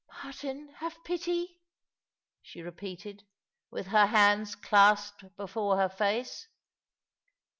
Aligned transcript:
"Martin, 0.23 0.69
have 0.79 0.97
pity 1.03 1.41
1" 1.41 1.47
she 2.41 2.61
repeated, 2.63 3.21
with 3.69 3.85
her 3.85 4.07
hands 4.07 4.55
clasped 4.55 5.23
before 5.37 5.77
her 5.77 5.89
face. 5.89 6.47